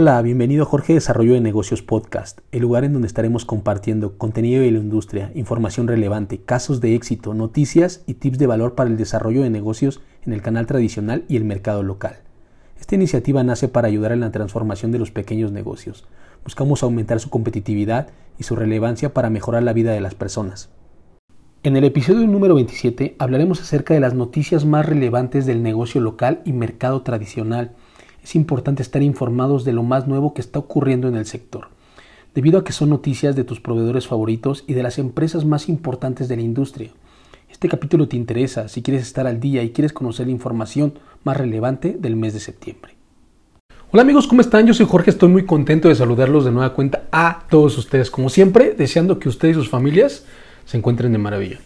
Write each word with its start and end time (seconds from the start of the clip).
Hola, 0.00 0.22
bienvenido 0.22 0.62
a 0.62 0.66
Jorge 0.66 0.94
Desarrollo 0.94 1.34
de 1.34 1.40
Negocios 1.40 1.82
Podcast, 1.82 2.38
el 2.52 2.62
lugar 2.62 2.84
en 2.84 2.92
donde 2.92 3.08
estaremos 3.08 3.44
compartiendo 3.44 4.16
contenido 4.16 4.62
de 4.62 4.70
la 4.70 4.78
industria, 4.78 5.32
información 5.34 5.88
relevante, 5.88 6.38
casos 6.38 6.80
de 6.80 6.94
éxito, 6.94 7.34
noticias 7.34 8.04
y 8.06 8.14
tips 8.14 8.38
de 8.38 8.46
valor 8.46 8.76
para 8.76 8.90
el 8.90 8.96
desarrollo 8.96 9.42
de 9.42 9.50
negocios 9.50 10.00
en 10.24 10.34
el 10.34 10.40
canal 10.40 10.66
tradicional 10.66 11.24
y 11.26 11.36
el 11.36 11.44
mercado 11.44 11.82
local. 11.82 12.18
Esta 12.78 12.94
iniciativa 12.94 13.42
nace 13.42 13.66
para 13.66 13.88
ayudar 13.88 14.12
en 14.12 14.20
la 14.20 14.30
transformación 14.30 14.92
de 14.92 15.00
los 15.00 15.10
pequeños 15.10 15.50
negocios. 15.50 16.06
Buscamos 16.44 16.84
aumentar 16.84 17.18
su 17.18 17.28
competitividad 17.28 18.10
y 18.38 18.44
su 18.44 18.54
relevancia 18.54 19.12
para 19.12 19.30
mejorar 19.30 19.64
la 19.64 19.72
vida 19.72 19.90
de 19.90 20.00
las 20.00 20.14
personas. 20.14 20.70
En 21.64 21.76
el 21.76 21.82
episodio 21.82 22.24
número 22.28 22.54
27 22.54 23.16
hablaremos 23.18 23.60
acerca 23.60 23.94
de 23.94 24.00
las 24.00 24.14
noticias 24.14 24.64
más 24.64 24.86
relevantes 24.86 25.44
del 25.44 25.60
negocio 25.60 26.00
local 26.00 26.40
y 26.44 26.52
mercado 26.52 27.02
tradicional 27.02 27.72
es 28.28 28.34
importante 28.34 28.82
estar 28.82 29.02
informados 29.02 29.64
de 29.64 29.72
lo 29.72 29.82
más 29.82 30.06
nuevo 30.06 30.34
que 30.34 30.42
está 30.42 30.58
ocurriendo 30.58 31.08
en 31.08 31.16
el 31.16 31.24
sector, 31.24 31.68
debido 32.34 32.58
a 32.58 32.64
que 32.64 32.74
son 32.74 32.90
noticias 32.90 33.34
de 33.34 33.42
tus 33.42 33.58
proveedores 33.58 34.06
favoritos 34.06 34.64
y 34.66 34.74
de 34.74 34.82
las 34.82 34.98
empresas 34.98 35.46
más 35.46 35.70
importantes 35.70 36.28
de 36.28 36.36
la 36.36 36.42
industria. 36.42 36.90
Este 37.50 37.70
capítulo 37.70 38.06
te 38.06 38.16
interesa 38.16 38.68
si 38.68 38.82
quieres 38.82 39.04
estar 39.04 39.26
al 39.26 39.40
día 39.40 39.62
y 39.62 39.70
quieres 39.70 39.94
conocer 39.94 40.26
la 40.26 40.32
información 40.32 40.92
más 41.24 41.38
relevante 41.38 41.96
del 41.98 42.16
mes 42.16 42.34
de 42.34 42.40
septiembre. 42.40 42.96
Hola 43.92 44.02
amigos, 44.02 44.26
¿cómo 44.26 44.42
están? 44.42 44.66
Yo 44.66 44.74
soy 44.74 44.84
Jorge, 44.84 45.08
estoy 45.08 45.30
muy 45.30 45.46
contento 45.46 45.88
de 45.88 45.94
saludarlos 45.94 46.44
de 46.44 46.50
nueva 46.50 46.74
cuenta 46.74 47.04
a 47.10 47.46
todos 47.48 47.78
ustedes, 47.78 48.10
como 48.10 48.28
siempre, 48.28 48.74
deseando 48.76 49.18
que 49.18 49.30
ustedes 49.30 49.56
y 49.56 49.60
sus 49.60 49.70
familias 49.70 50.26
se 50.66 50.76
encuentren 50.76 51.12
de 51.12 51.18
maravilla. 51.18 51.60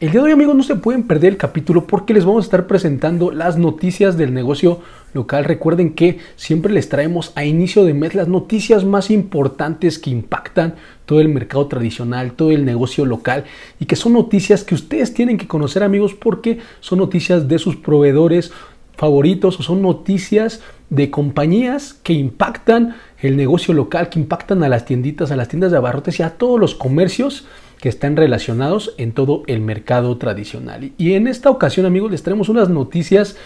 El 0.00 0.10
día 0.10 0.20
de 0.20 0.26
hoy 0.26 0.32
amigos 0.32 0.54
no 0.54 0.62
se 0.62 0.76
pueden 0.76 1.04
perder 1.04 1.32
el 1.32 1.38
capítulo 1.38 1.86
porque 1.86 2.14
les 2.14 2.24
vamos 2.24 2.44
a 2.44 2.46
estar 2.46 2.66
presentando 2.66 3.30
las 3.30 3.56
noticias 3.56 4.16
del 4.16 4.34
negocio 4.34 4.80
local. 5.14 5.44
Recuerden 5.44 5.94
que 5.94 6.18
siempre 6.36 6.72
les 6.72 6.88
traemos 6.88 7.32
a 7.34 7.44
inicio 7.44 7.84
de 7.84 7.94
mes 7.94 8.14
las 8.14 8.28
noticias 8.28 8.84
más 8.84 9.10
importantes 9.10 9.98
que 9.98 10.10
impactan 10.10 10.74
todo 11.06 11.20
el 11.20 11.28
mercado 11.28 11.66
tradicional, 11.66 12.32
todo 12.32 12.50
el 12.50 12.64
negocio 12.64 13.06
local 13.06 13.44
y 13.80 13.86
que 13.86 13.96
son 13.96 14.12
noticias 14.12 14.64
que 14.64 14.74
ustedes 14.74 15.14
tienen 15.14 15.38
que 15.38 15.48
conocer 15.48 15.82
amigos 15.82 16.14
porque 16.14 16.58
son 16.80 16.98
noticias 16.98 17.48
de 17.48 17.58
sus 17.58 17.76
proveedores 17.76 18.52
favoritos 18.96 19.58
o 19.58 19.62
son 19.62 19.82
noticias 19.82 20.60
de 20.90 21.10
compañías 21.10 21.94
que 22.02 22.12
impactan 22.12 22.96
el 23.20 23.36
negocio 23.36 23.74
local, 23.74 24.08
que 24.08 24.20
impactan 24.20 24.62
a 24.62 24.68
las 24.68 24.84
tienditas, 24.84 25.30
a 25.30 25.36
las 25.36 25.48
tiendas 25.48 25.72
de 25.72 25.78
abarrotes 25.78 26.20
y 26.20 26.22
a 26.22 26.36
todos 26.36 26.60
los 26.60 26.74
comercios 26.74 27.46
que 27.80 27.88
están 27.88 28.16
relacionados 28.16 28.94
en 28.98 29.12
todo 29.12 29.42
el 29.46 29.60
mercado 29.60 30.16
tradicional. 30.16 30.92
Y 30.96 31.14
en 31.14 31.26
esta 31.26 31.50
ocasión, 31.50 31.86
amigos, 31.86 32.10
les 32.10 32.22
traemos 32.22 32.48
unas 32.48 32.68
noticias 32.68 33.36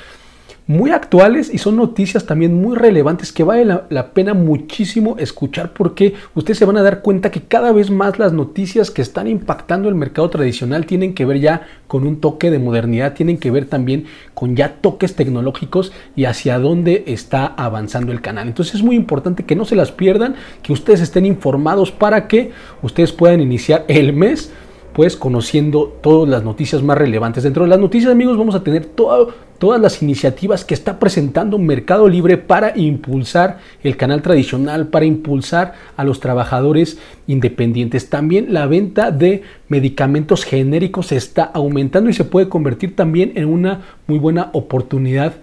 muy 0.68 0.90
actuales 0.90 1.52
y 1.52 1.56
son 1.56 1.76
noticias 1.76 2.26
también 2.26 2.54
muy 2.54 2.76
relevantes 2.76 3.32
que 3.32 3.42
vale 3.42 3.64
la, 3.64 4.10
pena 4.10 4.34
muchísimo 4.34 5.16
escuchar 5.18 5.72
porque 5.72 6.12
ustedes 6.34 6.58
se 6.58 6.66
van 6.66 6.76
a 6.76 6.82
dar 6.82 7.00
cuenta 7.00 7.30
que 7.30 7.40
cada 7.40 7.72
vez 7.72 7.90
más 7.90 8.18
las 8.18 8.34
noticias 8.34 8.90
que 8.90 9.00
están 9.00 9.28
impactando 9.28 9.88
el 9.88 9.94
mercado 9.94 10.28
tradicional 10.28 10.84
tienen 10.84 11.14
que 11.14 11.24
ver 11.24 11.40
ya 11.40 11.66
con 11.86 12.06
un 12.06 12.20
toque 12.20 12.50
de 12.50 12.58
modernidad, 12.58 13.14
tienen 13.14 13.38
que 13.38 13.50
ver 13.50 13.64
también 13.64 14.04
con 14.34 14.56
ya 14.56 14.74
toques 14.74 15.16
tecnológicos 15.16 15.90
y 16.14 16.26
hacia 16.26 16.58
dónde 16.58 17.04
está 17.06 17.46
avanzando 17.46 18.12
el 18.12 18.20
canal. 18.20 18.46
Entonces 18.46 18.74
es 18.74 18.82
muy 18.82 18.94
importante 18.94 19.46
que 19.46 19.56
no 19.56 19.64
se 19.64 19.74
las 19.74 19.90
pierdan, 19.90 20.34
que 20.62 20.74
ustedes 20.74 21.00
estén 21.00 21.24
informados 21.24 21.92
para 21.92 22.28
que 22.28 22.52
ustedes 22.82 23.12
puedan 23.12 23.40
iniciar 23.40 23.86
el 23.88 24.12
mes 24.12 24.52
pues 24.98 25.16
conociendo 25.16 25.96
todas 26.02 26.28
las 26.28 26.42
noticias 26.42 26.82
más 26.82 26.98
relevantes. 26.98 27.44
Dentro 27.44 27.62
de 27.62 27.68
las 27.68 27.78
noticias, 27.78 28.10
amigos, 28.10 28.36
vamos 28.36 28.56
a 28.56 28.64
tener 28.64 28.84
todas 28.84 29.80
las 29.80 30.02
iniciativas 30.02 30.64
que 30.64 30.74
está 30.74 30.98
presentando 30.98 31.56
Mercado 31.56 32.08
Libre 32.08 32.36
para 32.36 32.76
impulsar 32.76 33.60
el 33.84 33.96
canal 33.96 34.22
tradicional, 34.22 34.88
para 34.88 35.04
impulsar 35.04 35.74
a 35.96 36.02
los 36.02 36.18
trabajadores 36.18 36.98
independientes. 37.28 38.10
También 38.10 38.52
la 38.52 38.66
venta 38.66 39.12
de 39.12 39.44
medicamentos 39.68 40.42
genéricos 40.42 41.12
está 41.12 41.44
aumentando 41.44 42.10
y 42.10 42.12
se 42.12 42.24
puede 42.24 42.48
convertir 42.48 42.96
también 42.96 43.34
en 43.36 43.44
una 43.46 43.82
muy 44.08 44.18
buena 44.18 44.50
oportunidad, 44.52 45.34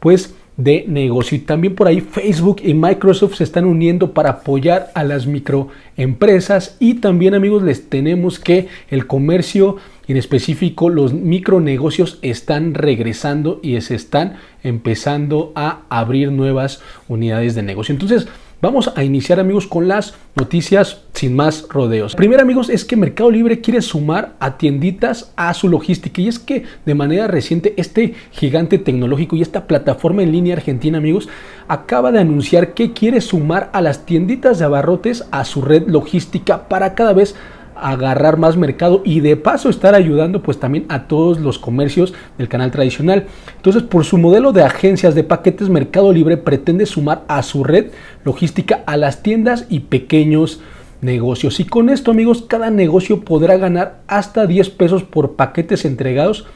pues 0.00 0.34
de 0.56 0.84
negocio. 0.86 1.36
Y 1.36 1.40
también 1.40 1.74
por 1.74 1.88
ahí 1.88 2.00
Facebook 2.00 2.60
y 2.62 2.74
Microsoft 2.74 3.36
se 3.36 3.44
están 3.44 3.64
uniendo 3.64 4.12
para 4.12 4.30
apoyar 4.30 4.90
a 4.94 5.04
las 5.04 5.26
microempresas. 5.26 6.76
Y 6.78 6.94
también 6.94 7.34
amigos 7.34 7.62
les 7.62 7.88
tenemos 7.88 8.38
que 8.38 8.68
el 8.90 9.06
comercio, 9.06 9.76
en 10.06 10.16
específico 10.16 10.88
los 10.90 11.12
micronegocios, 11.12 12.18
están 12.22 12.74
regresando 12.74 13.60
y 13.62 13.80
se 13.80 13.94
están 13.94 14.36
empezando 14.62 15.52
a 15.54 15.82
abrir 15.88 16.30
nuevas 16.30 16.82
unidades 17.08 17.54
de 17.54 17.62
negocio. 17.62 17.92
Entonces, 17.92 18.28
Vamos 18.64 18.90
a 18.96 19.04
iniciar 19.04 19.40
amigos 19.40 19.66
con 19.66 19.88
las 19.88 20.14
noticias 20.36 21.02
sin 21.12 21.36
más 21.36 21.66
rodeos. 21.68 22.14
Primero 22.14 22.40
amigos 22.40 22.70
es 22.70 22.86
que 22.86 22.96
Mercado 22.96 23.30
Libre 23.30 23.60
quiere 23.60 23.82
sumar 23.82 24.36
a 24.40 24.56
tienditas 24.56 25.34
a 25.36 25.52
su 25.52 25.68
logística 25.68 26.22
y 26.22 26.28
es 26.28 26.38
que 26.38 26.64
de 26.86 26.94
manera 26.94 27.26
reciente 27.26 27.74
este 27.76 28.14
gigante 28.30 28.78
tecnológico 28.78 29.36
y 29.36 29.42
esta 29.42 29.66
plataforma 29.66 30.22
en 30.22 30.32
línea 30.32 30.54
argentina 30.54 30.96
amigos 30.96 31.28
acaba 31.68 32.10
de 32.10 32.20
anunciar 32.20 32.72
que 32.72 32.94
quiere 32.94 33.20
sumar 33.20 33.68
a 33.74 33.82
las 33.82 34.06
tienditas 34.06 34.58
de 34.58 34.64
abarrotes 34.64 35.26
a 35.30 35.44
su 35.44 35.60
red 35.60 35.86
logística 35.86 36.66
para 36.66 36.94
cada 36.94 37.12
vez 37.12 37.34
agarrar 37.84 38.38
más 38.38 38.56
mercado 38.56 39.02
y 39.04 39.20
de 39.20 39.36
paso 39.36 39.68
estar 39.68 39.94
ayudando 39.94 40.42
pues 40.42 40.58
también 40.58 40.86
a 40.88 41.06
todos 41.06 41.38
los 41.38 41.58
comercios 41.58 42.14
del 42.38 42.48
canal 42.48 42.70
tradicional. 42.70 43.26
Entonces 43.56 43.82
por 43.82 44.06
su 44.06 44.16
modelo 44.16 44.52
de 44.52 44.62
agencias 44.62 45.14
de 45.14 45.22
paquetes 45.22 45.68
Mercado 45.68 46.10
Libre 46.10 46.38
pretende 46.38 46.86
sumar 46.86 47.24
a 47.28 47.42
su 47.42 47.62
red 47.62 47.88
logística 48.24 48.82
a 48.86 48.96
las 48.96 49.22
tiendas 49.22 49.66
y 49.68 49.80
pequeños 49.80 50.60
negocios. 51.02 51.60
Y 51.60 51.64
con 51.64 51.90
esto 51.90 52.10
amigos 52.10 52.46
cada 52.48 52.70
negocio 52.70 53.20
podrá 53.20 53.58
ganar 53.58 54.00
hasta 54.06 54.46
10 54.46 54.70
pesos 54.70 55.02
por 55.02 55.36
paquetes 55.36 55.84
entregados 55.84 56.46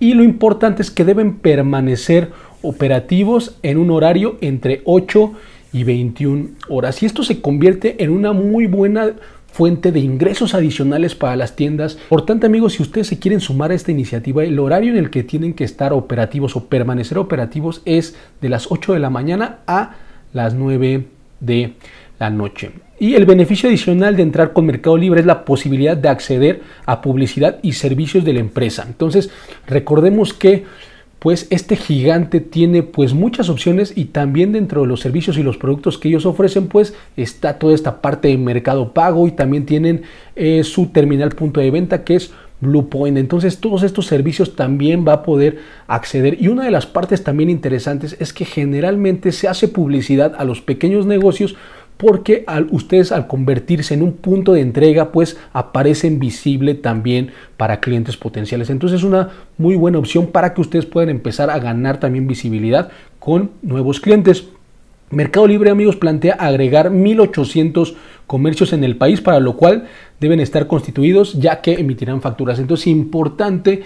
y 0.00 0.14
lo 0.14 0.24
importante 0.24 0.80
es 0.80 0.90
que 0.90 1.04
deben 1.04 1.36
permanecer 1.36 2.30
operativos 2.62 3.58
en 3.62 3.76
un 3.76 3.90
horario 3.90 4.38
entre 4.40 4.80
8 4.86 5.32
y 5.74 5.84
21 5.84 6.48
horas. 6.70 7.02
Y 7.02 7.06
esto 7.06 7.22
se 7.24 7.42
convierte 7.42 8.02
en 8.02 8.08
una 8.08 8.32
muy 8.32 8.66
buena 8.66 9.12
fuente 9.58 9.90
de 9.90 9.98
ingresos 9.98 10.54
adicionales 10.54 11.16
para 11.16 11.34
las 11.34 11.56
tiendas. 11.56 11.98
Por 12.08 12.24
tanto, 12.24 12.46
amigos, 12.46 12.74
si 12.74 12.82
ustedes 12.84 13.08
se 13.08 13.18
quieren 13.18 13.40
sumar 13.40 13.72
a 13.72 13.74
esta 13.74 13.90
iniciativa, 13.90 14.44
el 14.44 14.56
horario 14.60 14.92
en 14.92 14.98
el 14.98 15.10
que 15.10 15.24
tienen 15.24 15.52
que 15.52 15.64
estar 15.64 15.92
operativos 15.92 16.54
o 16.54 16.66
permanecer 16.66 17.18
operativos 17.18 17.82
es 17.84 18.14
de 18.40 18.50
las 18.50 18.70
8 18.70 18.92
de 18.92 19.00
la 19.00 19.10
mañana 19.10 19.58
a 19.66 19.96
las 20.32 20.54
9 20.54 21.06
de 21.40 21.72
la 22.20 22.30
noche. 22.30 22.70
Y 23.00 23.16
el 23.16 23.26
beneficio 23.26 23.68
adicional 23.68 24.14
de 24.14 24.22
entrar 24.22 24.52
con 24.52 24.64
Mercado 24.64 24.96
Libre 24.96 25.22
es 25.22 25.26
la 25.26 25.44
posibilidad 25.44 25.96
de 25.96 26.08
acceder 26.08 26.62
a 26.86 27.02
publicidad 27.02 27.58
y 27.60 27.72
servicios 27.72 28.24
de 28.24 28.34
la 28.34 28.38
empresa. 28.38 28.84
Entonces, 28.86 29.28
recordemos 29.66 30.34
que 30.34 30.66
pues 31.18 31.46
este 31.50 31.76
gigante 31.76 32.40
tiene 32.40 32.82
pues 32.82 33.12
muchas 33.12 33.48
opciones 33.48 33.92
y 33.96 34.06
también 34.06 34.52
dentro 34.52 34.82
de 34.82 34.86
los 34.86 35.00
servicios 35.00 35.36
y 35.36 35.42
los 35.42 35.56
productos 35.56 35.98
que 35.98 36.08
ellos 36.08 36.26
ofrecen 36.26 36.68
pues 36.68 36.94
está 37.16 37.58
toda 37.58 37.74
esta 37.74 38.00
parte 38.00 38.28
de 38.28 38.38
mercado 38.38 38.92
pago 38.92 39.26
y 39.26 39.32
también 39.32 39.66
tienen 39.66 40.02
eh, 40.36 40.62
su 40.62 40.86
terminal 40.86 41.30
punto 41.30 41.60
de 41.60 41.70
venta 41.70 42.04
que 42.04 42.16
es 42.16 42.32
Bluepoint. 42.60 43.18
Entonces 43.18 43.58
todos 43.58 43.82
estos 43.82 44.06
servicios 44.06 44.56
también 44.56 45.04
va 45.06 45.14
a 45.14 45.22
poder 45.22 45.58
acceder 45.86 46.40
y 46.40 46.48
una 46.48 46.64
de 46.64 46.70
las 46.70 46.86
partes 46.86 47.24
también 47.24 47.50
interesantes 47.50 48.16
es 48.20 48.32
que 48.32 48.44
generalmente 48.44 49.32
se 49.32 49.48
hace 49.48 49.68
publicidad 49.68 50.34
a 50.38 50.44
los 50.44 50.60
pequeños 50.60 51.06
negocios 51.06 51.56
porque 51.98 52.44
al, 52.46 52.68
ustedes 52.70 53.12
al 53.12 53.26
convertirse 53.26 53.92
en 53.92 54.02
un 54.02 54.12
punto 54.14 54.54
de 54.54 54.62
entrega 54.62 55.12
pues 55.12 55.36
aparecen 55.52 56.18
visible 56.18 56.74
también 56.74 57.32
para 57.58 57.80
clientes 57.80 58.16
potenciales. 58.16 58.70
Entonces 58.70 59.00
es 59.00 59.04
una 59.04 59.30
muy 59.58 59.76
buena 59.76 59.98
opción 59.98 60.28
para 60.28 60.54
que 60.54 60.62
ustedes 60.62 60.86
puedan 60.86 61.10
empezar 61.10 61.50
a 61.50 61.58
ganar 61.58 62.00
también 62.00 62.26
visibilidad 62.26 62.90
con 63.18 63.50
nuevos 63.62 64.00
clientes. 64.00 64.48
Mercado 65.10 65.46
Libre, 65.46 65.70
amigos, 65.70 65.96
plantea 65.96 66.34
agregar 66.34 66.90
1.800 66.90 67.94
comercios 68.26 68.74
en 68.74 68.84
el 68.84 68.96
país, 68.96 69.22
para 69.22 69.40
lo 69.40 69.56
cual 69.56 69.88
deben 70.20 70.38
estar 70.38 70.66
constituidos 70.66 71.32
ya 71.32 71.62
que 71.62 71.74
emitirán 71.74 72.20
facturas. 72.20 72.58
Entonces, 72.58 72.88
importante 72.88 73.82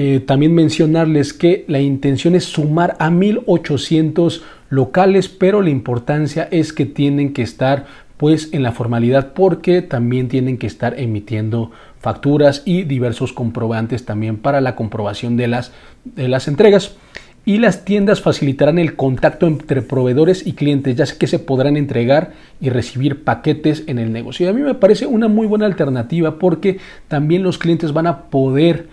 eh, 0.00 0.20
también 0.20 0.54
mencionarles 0.54 1.32
que 1.32 1.64
la 1.66 1.80
intención 1.80 2.36
es 2.36 2.44
sumar 2.44 2.94
a 3.00 3.10
1.800 3.10 4.42
locales, 4.70 5.28
pero 5.28 5.60
la 5.60 5.70
importancia 5.70 6.46
es 6.52 6.72
que 6.72 6.86
tienen 6.86 7.32
que 7.32 7.42
estar 7.42 7.86
pues 8.16 8.50
en 8.52 8.62
la 8.62 8.70
formalidad 8.70 9.32
porque 9.32 9.82
también 9.82 10.28
tienen 10.28 10.56
que 10.56 10.68
estar 10.68 11.00
emitiendo 11.00 11.72
facturas 11.98 12.62
y 12.64 12.84
diversos 12.84 13.32
comprobantes 13.32 14.04
también 14.04 14.36
para 14.36 14.60
la 14.60 14.76
comprobación 14.76 15.36
de 15.36 15.48
las, 15.48 15.72
de 16.04 16.28
las 16.28 16.46
entregas 16.46 16.96
y 17.44 17.58
las 17.58 17.84
tiendas 17.84 18.20
facilitarán 18.20 18.78
el 18.78 18.94
contacto 18.94 19.48
entre 19.48 19.82
proveedores 19.82 20.46
y 20.46 20.52
clientes, 20.52 20.94
ya 20.94 21.06
que 21.06 21.26
se 21.26 21.40
podrán 21.40 21.76
entregar 21.76 22.34
y 22.60 22.68
recibir 22.68 23.24
paquetes 23.24 23.82
en 23.88 23.98
el 23.98 24.12
negocio. 24.12 24.46
Y 24.46 24.50
a 24.50 24.52
mí 24.52 24.60
me 24.60 24.74
parece 24.74 25.06
una 25.06 25.26
muy 25.26 25.48
buena 25.48 25.66
alternativa 25.66 26.38
porque 26.38 26.78
también 27.08 27.42
los 27.42 27.58
clientes 27.58 27.92
van 27.92 28.06
a 28.06 28.26
poder 28.26 28.86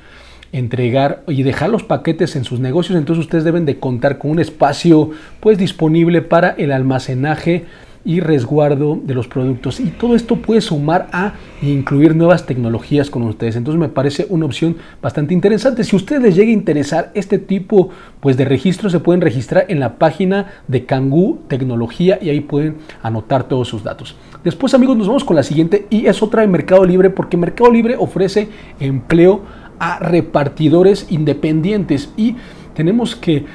entregar 0.56 1.24
y 1.28 1.44
dejar 1.44 1.70
los 1.70 1.84
paquetes 1.84 2.38
en 2.38 2.46
sus 2.46 2.62
negocios, 2.62 2.98
entonces 2.98 3.26
ustedes 3.26 3.44
deben 3.44 3.66
de 3.66 3.78
contar 3.78 4.18
con 4.18 4.32
un 4.32 4.40
espacio 4.40 5.12
pues 5.42 5.58
disponible 5.58 6.22
para 6.22 6.52
el 6.52 6.72
almacenaje 6.72 7.66
y 8.06 8.20
resguardo 8.20 9.00
de 9.04 9.16
los 9.16 9.28
productos. 9.28 9.80
Y 9.80 9.86
todo 9.86 10.16
esto 10.16 10.36
puede 10.36 10.62
sumar 10.62 11.08
a 11.12 11.34
incluir 11.62 12.16
nuevas 12.16 12.46
tecnologías 12.46 13.10
con 13.10 13.24
ustedes. 13.24 13.56
Entonces 13.56 13.80
me 13.80 13.90
parece 13.90 14.28
una 14.30 14.46
opción 14.46 14.78
bastante 15.02 15.34
interesante. 15.34 15.84
Si 15.84 15.96
ustedes 15.96 16.22
les 16.22 16.36
llega 16.36 16.50
a 16.50 16.54
interesar 16.54 17.12
este 17.16 17.40
tipo 17.40 17.90
pues, 18.20 18.38
de 18.38 18.46
registros, 18.46 18.92
se 18.92 19.00
pueden 19.00 19.22
registrar 19.22 19.66
en 19.70 19.80
la 19.80 19.98
página 19.98 20.54
de 20.68 20.86
Kangoo 20.86 21.40
Tecnología 21.48 22.20
y 22.22 22.30
ahí 22.30 22.42
pueden 22.42 22.78
anotar 23.02 23.46
todos 23.46 23.68
sus 23.68 23.84
datos. 23.84 24.16
Después 24.44 24.76
amigos 24.76 24.96
nos 24.96 25.08
vamos 25.08 25.24
con 25.24 25.36
la 25.36 25.44
siguiente 25.44 25.88
y 25.90 26.06
es 26.06 26.22
otra 26.22 26.42
de 26.42 26.48
Mercado 26.48 26.86
Libre 26.86 27.10
porque 27.10 27.36
Mercado 27.36 27.72
Libre 27.72 27.96
ofrece 27.98 28.48
empleo 28.80 29.42
a 29.80 30.00
repartidores 30.00 31.08
independientes 31.10 32.10
y 32.18 32.36
tenemos 32.74 33.16
que 33.16 33.46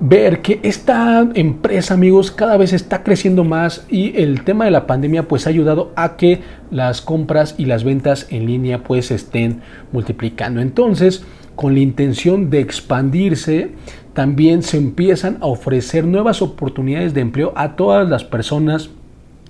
ver 0.00 0.40
que 0.40 0.60
esta 0.62 1.28
empresa, 1.34 1.94
amigos, 1.94 2.30
cada 2.30 2.56
vez 2.56 2.72
está 2.72 3.02
creciendo 3.02 3.44
más 3.44 3.86
y 3.90 4.16
el 4.20 4.44
tema 4.44 4.64
de 4.64 4.70
la 4.70 4.86
pandemia 4.86 5.28
pues 5.28 5.46
ha 5.46 5.50
ayudado 5.50 5.92
a 5.94 6.16
que 6.16 6.40
las 6.70 7.02
compras 7.02 7.54
y 7.58 7.66
las 7.66 7.84
ventas 7.84 8.26
en 8.30 8.46
línea 8.46 8.82
pues 8.82 9.10
estén 9.10 9.60
multiplicando. 9.92 10.60
Entonces, 10.60 11.22
con 11.54 11.74
la 11.74 11.80
intención 11.80 12.48
de 12.48 12.60
expandirse, 12.60 13.72
también 14.14 14.62
se 14.62 14.78
empiezan 14.78 15.36
a 15.42 15.46
ofrecer 15.46 16.06
nuevas 16.06 16.40
oportunidades 16.40 17.12
de 17.12 17.20
empleo 17.20 17.52
a 17.54 17.76
todas 17.76 18.08
las 18.08 18.24
personas 18.24 18.88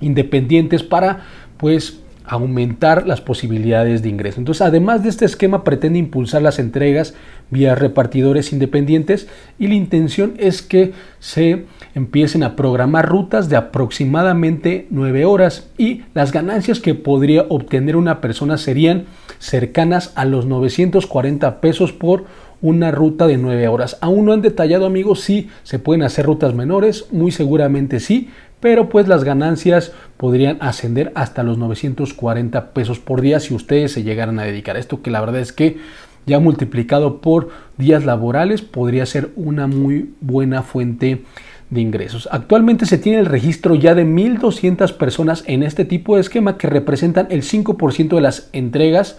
independientes 0.01 0.83
para 0.83 1.21
pues 1.57 2.01
aumentar 2.31 3.09
las 3.09 3.21
posibilidades 3.21 4.03
de 4.03 4.09
ingreso. 4.09 4.39
Entonces, 4.39 4.63
además 4.63 5.03
de 5.03 5.09
este 5.09 5.25
esquema, 5.25 5.65
pretende 5.65 5.99
impulsar 5.99 6.43
las 6.43 6.61
entregas 6.61 7.15
vía 7.51 7.75
repartidores 7.75 8.53
independientes 8.53 9.27
y 9.59 9.67
la 9.67 9.75
intención 9.75 10.35
es 10.39 10.63
que 10.63 10.93
se 11.19 11.65
empiecen 11.97 12.45
a 12.45 12.55
programar 12.55 13.09
rutas 13.09 13.49
de 13.49 13.57
aproximadamente 13.57 14.87
9 14.91 15.25
horas 15.25 15.71
y 15.77 16.05
las 16.15 16.31
ganancias 16.31 16.79
que 16.79 16.95
podría 16.95 17.47
obtener 17.49 17.97
una 17.97 18.21
persona 18.21 18.59
serían 18.59 19.07
cercanas 19.41 20.13
a 20.15 20.25
los 20.25 20.47
940 20.47 21.61
pesos 21.61 21.93
por 21.93 22.27
una 22.63 22.93
ruta 22.93 23.27
de 23.27 23.39
9 23.39 23.67
horas. 23.67 23.99
Aún 24.01 24.27
no 24.27 24.33
han 24.33 24.43
detallado 24.43 24.87
amigos 24.87 25.21
si 25.21 25.49
se 25.65 25.81
pueden 25.81 26.05
hacer 26.05 26.27
rutas 26.27 26.55
menores, 26.55 27.07
muy 27.11 27.33
seguramente 27.33 27.99
sí, 27.99 28.31
pero 28.61 28.89
pues 28.89 29.09
las 29.09 29.25
ganancias 29.25 29.93
podrían 30.17 30.59
ascender 30.61 31.13
hasta 31.15 31.43
los 31.43 31.59
940 31.59 32.73
pesos 32.73 32.99
por 32.99 33.21
día 33.21 33.41
si 33.41 33.55
ustedes 33.55 33.93
se 33.93 34.03
llegaran 34.03 34.39
a 34.39 34.45
dedicar 34.45 34.77
a 34.77 34.79
esto, 34.79 35.03
que 35.03 35.11
la 35.11 35.21
verdad 35.21 35.41
es 35.41 35.53
que 35.53 35.79
ya 36.27 36.39
multiplicado 36.39 37.21
por 37.21 37.49
días 37.79 38.05
laborales 38.05 38.63
podría 38.63 39.07
ser 39.07 39.31
una 39.37 39.67
muy 39.67 40.15
buena 40.21 40.63
fuente 40.63 41.25
de 41.71 41.81
ingresos. 41.81 42.29
Actualmente 42.31 42.85
se 42.85 42.99
tiene 42.99 43.21
el 43.21 43.27
registro 43.27 43.75
ya 43.75 43.95
de 43.95 44.05
1.200 44.05 44.93
personas 44.97 45.45
en 45.47 45.63
este 45.63 45.85
tipo 45.85 46.17
de 46.17 46.21
esquema 46.21 46.59
que 46.59 46.67
representan 46.67 47.29
el 47.31 47.43
5% 47.43 48.15
de 48.15 48.21
las 48.21 48.51
entregas 48.53 49.19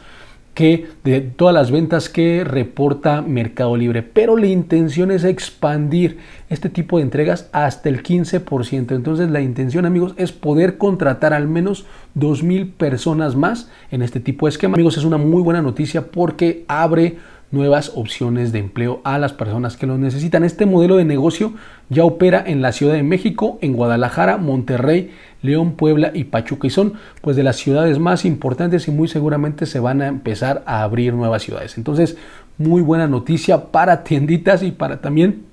que 0.54 0.88
de 1.04 1.22
todas 1.22 1.54
las 1.54 1.72
ventas 1.72 2.10
que 2.10 2.44
reporta 2.44 3.22
Mercado 3.22 3.78
Libre, 3.78 4.04
pero 4.04 4.36
la 4.36 4.48
intención 4.48 5.10
es 5.12 5.24
expandir 5.24 6.18
este 6.50 6.70
tipo 6.70 6.98
de 6.98 7.04
entregas 7.04 7.50
hasta 7.54 7.88
el 7.88 8.04
15%. 8.04 8.92
Entonces 8.94 9.30
la 9.30 9.42
intención, 9.42 9.86
amigos, 9.86 10.14
es 10.18 10.32
poder 10.32 10.78
contratar 10.78 11.34
al 11.34 11.48
menos 11.48 11.86
2000 12.16 12.72
personas 12.72 13.36
más 13.36 13.70
en 13.92 14.02
este 14.02 14.20
tipo 14.20 14.46
de 14.46 14.50
esquema. 14.50 14.76
Amigos, 14.76 14.98
es 14.98 15.06
una 15.06 15.18
muy 15.18 15.42
buena 15.42 15.62
noticia 15.62 16.08
porque 16.08 16.66
abre 16.68 17.18
nuevas 17.52 17.92
opciones 17.96 18.52
de 18.52 18.60
empleo 18.60 19.02
a 19.04 19.18
las 19.20 19.34
personas 19.34 19.76
que 19.78 19.86
lo 19.86 19.98
necesitan. 19.98 20.44
Este 20.44 20.66
modelo 20.66 20.98
de 20.98 21.06
negocio 21.06 21.54
ya 21.90 22.06
opera 22.06 22.44
en 22.46 22.62
la 22.62 22.72
Ciudad 22.72 22.94
de 22.94 23.04
México, 23.04 23.60
en 23.62 23.74
Guadalajara, 23.74 24.38
Monterrey, 24.38 25.12
León, 25.42 25.74
Puebla 25.74 26.12
y 26.14 26.26
Pachuca 26.26 26.68
y 26.68 26.70
son 26.70 26.94
pues 27.22 27.36
de 27.36 27.44
las 27.44 27.58
ciudades 27.58 28.00
más 28.00 28.26
importantes 28.26 28.88
y 28.88 28.92
muy 28.92 29.08
seguramente 29.08 29.66
se 29.66 29.80
van 29.80 30.02
a 30.02 30.08
empezar 30.08 30.64
a 30.66 30.84
abrir 30.84 31.14
nuevas 31.14 31.44
ciudades. 31.44 31.78
Entonces, 31.78 32.18
muy 32.58 32.82
buena 32.82 33.08
noticia 33.08 33.72
para 33.72 34.04
tienditas 34.04 34.64
y 34.64 34.72
para 34.72 35.02
también 35.02 35.44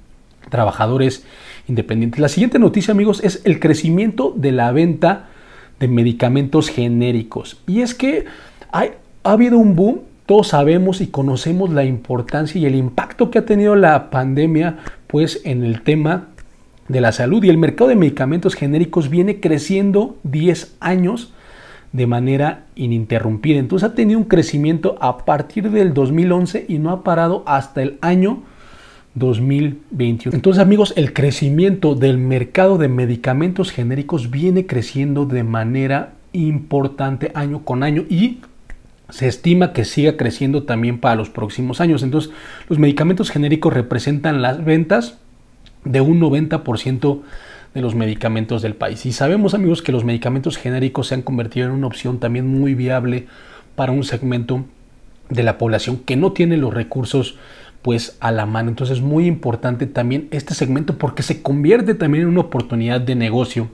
trabajadores 0.50 1.24
independientes. 1.68 2.20
La 2.20 2.28
siguiente 2.28 2.58
noticia, 2.58 2.92
amigos, 2.92 3.22
es 3.24 3.42
el 3.44 3.60
crecimiento 3.60 4.32
de 4.36 4.52
la 4.52 4.72
venta 4.72 5.26
de 5.80 5.88
medicamentos 5.88 6.70
genéricos. 6.70 7.60
Y 7.66 7.80
es 7.80 7.94
que 7.94 8.26
hay, 8.72 8.92
ha 9.24 9.32
habido 9.32 9.58
un 9.58 9.74
boom 9.76 10.00
todos 10.28 10.48
sabemos 10.48 11.00
y 11.00 11.06
conocemos 11.06 11.70
la 11.70 11.84
importancia 11.84 12.60
y 12.60 12.66
el 12.66 12.75
impacto 12.75 13.30
que 13.30 13.38
ha 13.38 13.46
tenido 13.46 13.75
la 13.76 14.10
pandemia 14.10 14.76
pues 15.06 15.40
en 15.44 15.64
el 15.64 15.80
tema 15.80 16.28
de 16.86 17.00
la 17.00 17.12
salud 17.12 17.42
y 17.42 17.48
el 17.48 17.56
mercado 17.56 17.88
de 17.88 17.96
medicamentos 17.96 18.54
genéricos 18.54 19.08
viene 19.08 19.40
creciendo 19.40 20.19
10 20.25 20.76
años 20.80 21.32
de 21.92 22.06
manera 22.06 22.66
ininterrumpida. 22.75 23.58
Entonces 23.58 23.88
ha 23.88 23.94
tenido 23.94 24.19
un 24.19 24.26
crecimiento 24.26 24.98
a 25.00 25.25
partir 25.25 25.70
del 25.70 25.94
2011 25.94 26.66
y 26.69 26.76
no 26.76 26.90
ha 26.90 27.02
parado 27.04 27.42
hasta 27.46 27.81
el 27.81 27.96
año 28.02 28.42
2021. 29.14 30.36
Entonces 30.36 30.62
amigos, 30.62 30.92
el 30.98 31.14
crecimiento 31.14 31.94
del 31.94 32.19
mercado 32.19 32.76
de 32.76 32.88
medicamentos 32.88 33.72
genéricos 33.72 34.31
viene 34.31 34.66
creciendo 34.66 35.24
de 35.24 35.42
manera 35.42 36.12
importante 36.34 37.32
año 37.34 37.64
con 37.64 37.82
año 37.82 38.04
y 38.10 38.40
se 39.10 39.26
estima 39.26 39.72
que 39.72 39.84
siga 39.84 40.16
creciendo 40.16 40.64
también 40.64 40.99
para 40.99 41.14
los 41.14 41.31
próximos 41.31 41.81
años. 41.81 42.02
Entonces, 42.02 42.31
los 42.69 42.78
medicamentos 42.78 43.31
genéricos 43.31 43.72
representan 43.72 44.43
las 44.43 44.64
ventas 44.64 45.19
de 45.84 46.00
un 46.00 46.20
90% 46.20 47.22
de 47.75 47.81
los 47.81 47.94
medicamentos 47.94 48.62
del 48.62 48.75
país. 48.75 49.06
Y 49.06 49.12
sabemos, 49.12 49.55
amigos, 49.55 49.82
que 49.82 49.93
los 49.93 50.05
medicamentos 50.05 50.56
genéricos 50.56 51.08
se 51.08 51.14
han 51.14 51.22
convertido 51.22 51.66
en 51.66 51.72
una 51.72 51.87
opción 51.87 52.19
también 52.19 52.46
muy 52.46 52.75
viable 52.75 53.26
para 53.76 53.93
un 53.93 54.05
segmento 54.05 54.64
de 55.31 55.43
la 55.43 55.58
población 55.58 55.99
que 55.99 56.16
no 56.16 56.32
tiene 56.32 56.56
los 56.56 56.72
recursos 56.72 57.38
pues 57.82 58.16
a 58.20 58.32
la 58.32 58.46
mano. 58.46 58.70
Entonces 58.70 58.99
es 58.99 59.02
muy 59.02 59.26
importante 59.26 59.87
también 59.87 60.28
este 60.31 60.55
segmento 60.55 60.99
porque 60.99 61.22
se 61.22 61.43
convierte 61.43 61.94
también 61.94 62.25
en 62.25 62.31
una 62.31 62.40
oportunidad 62.40 63.00
de 63.00 63.14
negocio 63.14 63.69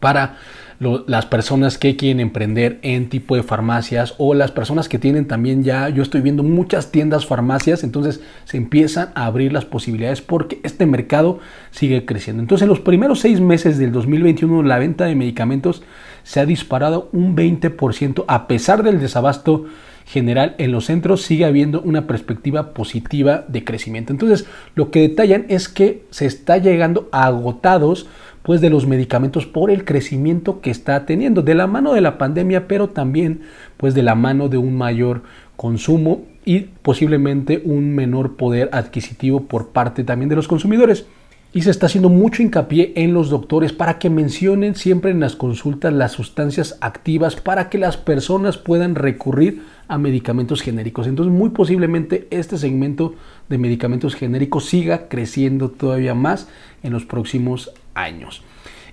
para 0.00 0.38
las 0.80 1.26
personas 1.26 1.76
que 1.76 1.96
quieren 1.96 2.20
emprender 2.20 2.78
en 2.82 3.08
tipo 3.08 3.34
de 3.34 3.42
farmacias 3.42 4.14
o 4.18 4.32
las 4.34 4.52
personas 4.52 4.88
que 4.88 4.98
tienen 4.98 5.26
también 5.26 5.64
ya, 5.64 5.88
yo 5.88 6.02
estoy 6.02 6.20
viendo 6.20 6.44
muchas 6.44 6.92
tiendas 6.92 7.26
farmacias, 7.26 7.82
entonces 7.82 8.20
se 8.44 8.58
empiezan 8.58 9.10
a 9.16 9.26
abrir 9.26 9.52
las 9.52 9.64
posibilidades 9.64 10.20
porque 10.20 10.60
este 10.62 10.86
mercado 10.86 11.40
sigue 11.72 12.04
creciendo. 12.04 12.42
Entonces 12.42 12.62
en 12.62 12.68
los 12.68 12.80
primeros 12.80 13.18
seis 13.18 13.40
meses 13.40 13.78
del 13.78 13.90
2021 13.90 14.62
la 14.62 14.78
venta 14.78 15.06
de 15.06 15.16
medicamentos 15.16 15.82
se 16.22 16.38
ha 16.38 16.46
disparado 16.46 17.08
un 17.12 17.34
20% 17.34 18.24
a 18.28 18.46
pesar 18.46 18.84
del 18.84 19.00
desabasto 19.00 19.66
general 20.08 20.54
en 20.58 20.72
los 20.72 20.86
centros 20.86 21.22
sigue 21.22 21.44
habiendo 21.44 21.82
una 21.82 22.06
perspectiva 22.06 22.72
positiva 22.72 23.44
de 23.46 23.64
crecimiento. 23.64 24.12
Entonces, 24.12 24.46
lo 24.74 24.90
que 24.90 25.00
detallan 25.00 25.44
es 25.48 25.68
que 25.68 26.04
se 26.10 26.24
está 26.24 26.56
llegando 26.56 27.08
agotados 27.12 28.06
pues 28.48 28.62
de 28.62 28.70
los 28.70 28.86
medicamentos 28.86 29.44
por 29.44 29.70
el 29.70 29.84
crecimiento 29.84 30.62
que 30.62 30.70
está 30.70 31.04
teniendo 31.04 31.42
de 31.42 31.54
la 31.54 31.66
mano 31.66 31.92
de 31.92 32.00
la 32.00 32.16
pandemia, 32.16 32.66
pero 32.66 32.88
también 32.88 33.42
pues 33.76 33.92
de 33.92 34.02
la 34.02 34.14
mano 34.14 34.48
de 34.48 34.56
un 34.56 34.74
mayor 34.74 35.22
consumo 35.56 36.22
y 36.46 36.60
posiblemente 36.80 37.60
un 37.62 37.94
menor 37.94 38.36
poder 38.36 38.70
adquisitivo 38.72 39.42
por 39.42 39.68
parte 39.72 40.02
también 40.02 40.30
de 40.30 40.36
los 40.36 40.48
consumidores. 40.48 41.06
Y 41.52 41.62
se 41.62 41.70
está 41.70 41.86
haciendo 41.86 42.10
mucho 42.10 42.42
hincapié 42.42 42.92
en 42.96 43.14
los 43.14 43.30
doctores 43.30 43.72
para 43.72 43.98
que 43.98 44.10
mencionen 44.10 44.74
siempre 44.74 45.10
en 45.10 45.20
las 45.20 45.34
consultas 45.34 45.92
las 45.92 46.12
sustancias 46.12 46.76
activas 46.82 47.36
para 47.36 47.70
que 47.70 47.78
las 47.78 47.96
personas 47.96 48.58
puedan 48.58 48.94
recurrir 48.94 49.62
a 49.88 49.96
medicamentos 49.96 50.60
genéricos. 50.60 51.06
Entonces 51.06 51.32
muy 51.32 51.48
posiblemente 51.48 52.28
este 52.30 52.58
segmento 52.58 53.14
de 53.48 53.56
medicamentos 53.56 54.14
genéricos 54.14 54.66
siga 54.66 55.08
creciendo 55.08 55.70
todavía 55.70 56.14
más 56.14 56.48
en 56.82 56.92
los 56.92 57.06
próximos 57.06 57.72
años. 57.94 58.42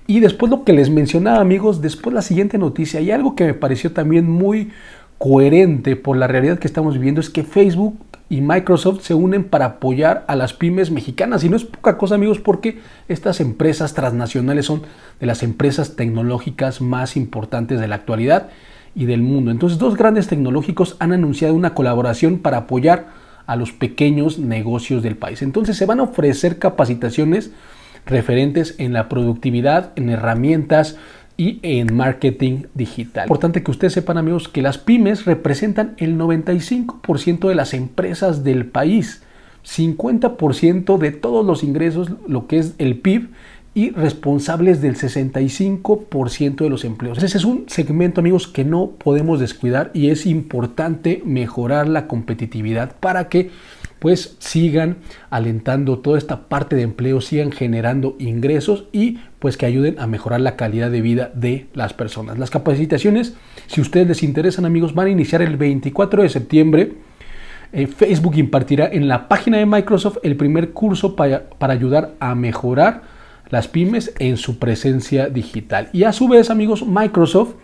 Y 0.07 0.19
después 0.21 0.49
lo 0.49 0.63
que 0.63 0.73
les 0.73 0.89
mencionaba 0.89 1.41
amigos, 1.41 1.81
después 1.81 2.13
la 2.13 2.21
siguiente 2.21 2.57
noticia 2.57 3.01
y 3.01 3.11
algo 3.11 3.35
que 3.35 3.45
me 3.45 3.53
pareció 3.53 3.91
también 3.91 4.29
muy 4.29 4.71
coherente 5.17 5.95
por 5.95 6.17
la 6.17 6.27
realidad 6.27 6.59
que 6.59 6.67
estamos 6.67 6.95
viviendo 6.95 7.21
es 7.21 7.29
que 7.29 7.43
Facebook 7.43 7.97
y 8.29 8.41
Microsoft 8.41 9.01
se 9.01 9.13
unen 9.13 9.43
para 9.43 9.65
apoyar 9.65 10.25
a 10.27 10.35
las 10.35 10.53
pymes 10.53 10.91
mexicanas. 10.91 11.43
Y 11.43 11.49
no 11.49 11.55
es 11.55 11.63
poca 11.63 11.97
cosa 11.97 12.15
amigos 12.15 12.39
porque 12.39 12.79
estas 13.07 13.39
empresas 13.39 13.93
transnacionales 13.93 14.65
son 14.65 14.81
de 15.19 15.25
las 15.25 15.43
empresas 15.43 15.95
tecnológicas 15.95 16.81
más 16.81 17.17
importantes 17.17 17.79
de 17.79 17.87
la 17.87 17.95
actualidad 17.95 18.49
y 18.95 19.05
del 19.05 19.21
mundo. 19.21 19.51
Entonces 19.51 19.77
dos 19.77 19.95
grandes 19.95 20.27
tecnológicos 20.27 20.95
han 20.99 21.11
anunciado 21.11 21.53
una 21.53 21.73
colaboración 21.73 22.39
para 22.39 22.57
apoyar 22.57 23.07
a 23.45 23.55
los 23.55 23.71
pequeños 23.71 24.39
negocios 24.39 25.03
del 25.03 25.17
país. 25.17 25.43
Entonces 25.43 25.77
se 25.77 25.85
van 25.85 25.99
a 25.99 26.03
ofrecer 26.03 26.57
capacitaciones 26.57 27.51
referentes 28.05 28.75
en 28.79 28.93
la 28.93 29.07
productividad, 29.09 29.91
en 29.95 30.09
herramientas 30.09 30.97
y 31.37 31.59
en 31.63 31.95
marketing 31.95 32.63
digital. 32.73 33.25
Importante 33.25 33.63
que 33.63 33.71
ustedes 33.71 33.93
sepan 33.93 34.17
amigos 34.17 34.47
que 34.47 34.61
las 34.61 34.77
pymes 34.77 35.25
representan 35.25 35.95
el 35.97 36.17
95% 36.17 37.49
de 37.49 37.55
las 37.55 37.73
empresas 37.73 38.43
del 38.43 38.65
país. 38.65 39.21
50% 39.65 40.97
de 40.97 41.11
todos 41.11 41.45
los 41.45 41.63
ingresos, 41.63 42.11
lo 42.27 42.47
que 42.47 42.59
es 42.59 42.75
el 42.77 42.99
PIB, 42.99 43.29
y 43.75 43.89
responsables 43.89 44.81
del 44.81 44.95
65% 44.95 46.55
de 46.55 46.69
los 46.69 46.85
empleos. 46.85 47.21
Ese 47.21 47.37
es 47.37 47.43
un 47.43 47.65
segmento, 47.67 48.21
amigos, 48.21 48.47
que 48.47 48.63
no 48.63 48.91
podemos 48.91 49.41
descuidar 49.41 49.91
y 49.93 50.11
es 50.11 50.25
importante 50.25 51.21
mejorar 51.25 51.89
la 51.89 52.07
competitividad 52.07 52.95
para 53.01 53.27
que 53.27 53.51
pues 54.05 54.35
sigan 54.37 54.97
alentando 55.31 55.97
toda 55.97 56.19
esta 56.19 56.47
parte 56.47 56.75
de 56.75 56.83
empleo, 56.83 57.21
sigan 57.21 57.51
generando 57.51 58.15
ingresos 58.19 58.83
y 58.91 59.17
pues 59.39 59.57
que 59.57 59.65
ayuden 59.65 59.97
a 59.97 60.05
mejorar 60.05 60.41
la 60.41 60.55
calidad 60.55 60.91
de 60.91 61.01
vida 61.01 61.31
de 61.33 61.65
las 61.73 61.95
personas. 61.95 62.37
Las 62.37 62.51
capacitaciones, 62.51 63.33
si 63.65 63.81
ustedes 63.81 64.07
les 64.07 64.21
interesan 64.21 64.63
amigos, 64.63 64.93
van 64.93 65.07
a 65.07 65.09
iniciar 65.09 65.41
el 65.41 65.57
24 65.57 66.21
de 66.21 66.29
septiembre. 66.29 66.93
Eh, 67.73 67.87
Facebook 67.87 68.37
impartirá 68.37 68.87
en 68.93 69.07
la 69.07 69.27
página 69.27 69.57
de 69.57 69.65
Microsoft 69.65 70.19
el 70.21 70.35
primer 70.35 70.69
curso 70.69 71.15
para, 71.15 71.49
para 71.49 71.73
ayudar 71.73 72.13
a 72.19 72.35
mejorar 72.35 73.01
las 73.49 73.67
pymes 73.67 74.13
en 74.19 74.37
su 74.37 74.59
presencia 74.59 75.29
digital. 75.29 75.89
Y 75.93 76.03
a 76.03 76.13
su 76.13 76.27
vez, 76.27 76.51
amigos, 76.51 76.85
Microsoft 76.85 77.55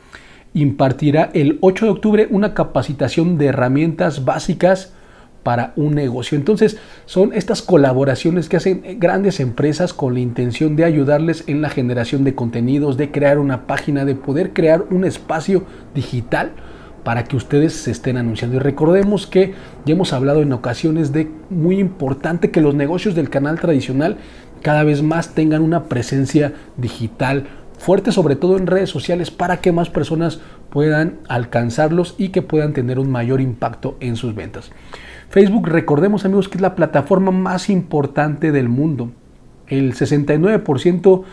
impartirá 0.55 1.29
el 1.35 1.59
8 1.61 1.85
de 1.85 1.91
octubre 1.91 2.27
una 2.31 2.55
capacitación 2.55 3.37
de 3.37 3.45
herramientas 3.45 4.25
básicas 4.25 4.95
para 5.43 5.73
un 5.75 5.95
negocio. 5.95 6.37
Entonces, 6.37 6.77
son 7.05 7.33
estas 7.33 7.61
colaboraciones 7.61 8.49
que 8.49 8.57
hacen 8.57 8.99
grandes 8.99 9.39
empresas 9.39 9.93
con 9.93 10.13
la 10.13 10.19
intención 10.19 10.75
de 10.75 10.85
ayudarles 10.85 11.43
en 11.47 11.61
la 11.61 11.69
generación 11.69 12.23
de 12.23 12.35
contenidos, 12.35 12.97
de 12.97 13.11
crear 13.11 13.39
una 13.39 13.65
página, 13.67 14.05
de 14.05 14.15
poder 14.15 14.53
crear 14.53 14.85
un 14.89 15.05
espacio 15.05 15.63
digital 15.95 16.51
para 17.03 17.23
que 17.23 17.35
ustedes 17.35 17.73
se 17.73 17.91
estén 17.91 18.17
anunciando. 18.17 18.57
Y 18.57 18.59
recordemos 18.59 19.25
que 19.25 19.53
ya 19.85 19.93
hemos 19.93 20.13
hablado 20.13 20.41
en 20.41 20.53
ocasiones 20.53 21.11
de 21.11 21.29
muy 21.49 21.79
importante 21.79 22.51
que 22.51 22.61
los 22.61 22.75
negocios 22.75 23.15
del 23.15 23.29
canal 23.29 23.59
tradicional 23.59 24.17
cada 24.61 24.83
vez 24.83 25.01
más 25.01 25.33
tengan 25.33 25.63
una 25.63 25.85
presencia 25.85 26.53
digital 26.77 27.47
fuerte, 27.79 28.11
sobre 28.11 28.35
todo 28.35 28.57
en 28.57 28.67
redes 28.67 28.91
sociales, 28.91 29.31
para 29.31 29.57
que 29.57 29.71
más 29.71 29.89
personas 29.89 30.39
puedan 30.69 31.17
alcanzarlos 31.27 32.13
y 32.19 32.29
que 32.29 32.43
puedan 32.43 32.73
tener 32.73 32.99
un 32.99 33.09
mayor 33.09 33.41
impacto 33.41 33.97
en 33.99 34.15
sus 34.15 34.35
ventas. 34.35 34.71
Facebook, 35.31 35.69
recordemos 35.69 36.25
amigos 36.25 36.49
que 36.49 36.57
es 36.57 36.61
la 36.61 36.75
plataforma 36.75 37.31
más 37.31 37.69
importante 37.69 38.51
del 38.51 38.67
mundo. 38.67 39.11
El 39.67 39.93
69% 39.93 41.23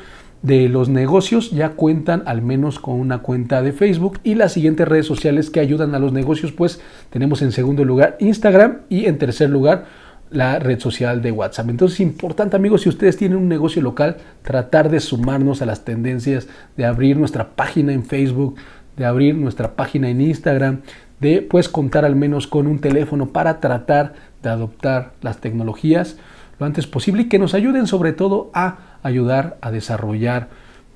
de 0.42 0.68
los 0.68 0.88
negocios 0.88 1.50
ya 1.50 1.70
cuentan 1.70 2.22
al 2.26 2.40
menos 2.40 2.78
con 2.78 2.94
una 2.94 3.18
cuenta 3.18 3.60
de 3.60 3.72
Facebook 3.72 4.20
y 4.22 4.36
las 4.36 4.52
siguientes 4.52 4.86
redes 4.86 5.06
sociales 5.06 5.50
que 5.50 5.58
ayudan 5.58 5.96
a 5.96 5.98
los 5.98 6.12
negocios 6.12 6.52
pues 6.52 6.80
tenemos 7.10 7.42
en 7.42 7.50
segundo 7.50 7.84
lugar 7.84 8.16
Instagram 8.20 8.82
y 8.88 9.06
en 9.06 9.18
tercer 9.18 9.50
lugar 9.50 9.86
la 10.30 10.60
red 10.60 10.78
social 10.78 11.20
de 11.20 11.32
WhatsApp. 11.32 11.68
Entonces 11.68 11.96
es 11.96 12.06
importante 12.06 12.54
amigos, 12.54 12.82
si 12.82 12.88
ustedes 12.88 13.16
tienen 13.16 13.36
un 13.36 13.48
negocio 13.48 13.82
local, 13.82 14.18
tratar 14.42 14.90
de 14.90 15.00
sumarnos 15.00 15.60
a 15.60 15.66
las 15.66 15.84
tendencias, 15.84 16.46
de 16.76 16.84
abrir 16.84 17.16
nuestra 17.16 17.56
página 17.56 17.92
en 17.92 18.04
Facebook, 18.04 18.54
de 18.96 19.06
abrir 19.06 19.34
nuestra 19.34 19.74
página 19.74 20.08
en 20.08 20.20
Instagram, 20.20 20.82
de 21.20 21.42
pues 21.42 21.68
contar 21.68 22.04
al 22.04 22.16
menos 22.16 22.46
con 22.46 22.66
un 22.66 22.80
teléfono 22.80 23.28
para 23.28 23.60
tratar 23.60 24.14
de 24.42 24.50
adoptar 24.50 25.12
las 25.20 25.38
tecnologías 25.38 26.16
lo 26.58 26.66
antes 26.66 26.86
posible 26.86 27.22
y 27.22 27.28
que 27.28 27.38
nos 27.38 27.54
ayuden 27.54 27.86
sobre 27.86 28.12
todo 28.12 28.50
a 28.52 28.98
ayudar 29.02 29.58
a 29.60 29.70
desarrollar 29.70 30.48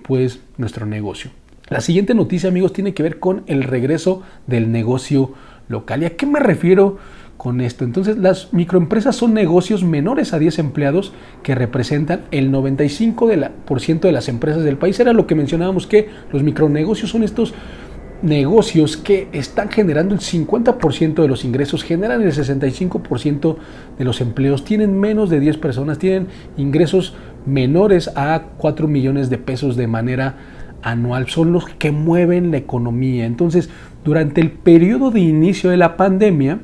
pues 0.02 0.40
nuestro 0.56 0.86
negocio. 0.86 1.30
La 1.68 1.80
siguiente 1.80 2.14
noticia 2.14 2.48
amigos 2.48 2.72
tiene 2.72 2.94
que 2.94 3.02
ver 3.02 3.18
con 3.18 3.44
el 3.46 3.62
regreso 3.62 4.22
del 4.46 4.72
negocio 4.72 5.32
local. 5.68 6.02
¿Y 6.02 6.06
a 6.06 6.16
qué 6.16 6.26
me 6.26 6.40
refiero? 6.40 6.98
con 7.42 7.60
esto. 7.60 7.84
Entonces, 7.84 8.18
las 8.18 8.52
microempresas 8.52 9.16
son 9.16 9.34
negocios 9.34 9.82
menores 9.82 10.32
a 10.32 10.38
10 10.38 10.60
empleados 10.60 11.12
que 11.42 11.56
representan 11.56 12.20
el 12.30 12.52
95% 12.52 14.00
de 14.00 14.12
las 14.12 14.28
empresas 14.28 14.62
del 14.62 14.76
país. 14.76 15.00
Era 15.00 15.12
lo 15.12 15.26
que 15.26 15.34
mencionábamos 15.34 15.88
que 15.88 16.08
los 16.32 16.44
micronegocios 16.44 17.10
son 17.10 17.24
estos 17.24 17.52
negocios 18.22 18.96
que 18.96 19.28
están 19.32 19.68
generando 19.68 20.14
el 20.14 20.20
50% 20.20 21.14
de 21.14 21.28
los 21.28 21.44
ingresos, 21.44 21.82
generan 21.82 22.22
el 22.22 22.32
65% 22.32 23.56
de 23.98 24.04
los 24.04 24.20
empleos, 24.20 24.64
tienen 24.64 24.98
menos 24.98 25.28
de 25.28 25.40
10 25.40 25.58
personas, 25.58 25.98
tienen 25.98 26.28
ingresos 26.56 27.14
menores 27.46 28.10
a 28.14 28.42
4 28.58 28.88
millones 28.88 29.28
de 29.28 29.38
pesos 29.38 29.76
de 29.76 29.86
manera 29.86 30.36
anual, 30.82 31.28
son 31.28 31.52
los 31.52 31.66
que 31.66 31.90
mueven 31.90 32.50
la 32.50 32.56
economía. 32.56 33.26
Entonces, 33.26 33.70
durante 34.04 34.40
el 34.40 34.50
periodo 34.50 35.10
de 35.10 35.20
inicio 35.20 35.70
de 35.70 35.76
la 35.76 35.96
pandemia, 35.96 36.60